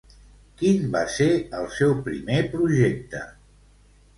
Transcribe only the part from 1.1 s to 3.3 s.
ser el seu primer projecte?